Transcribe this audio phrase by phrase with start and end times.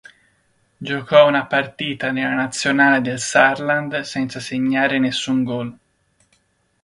[0.77, 5.77] Giocò una partita nella nazionale del Saarland senza segnare nessun gol.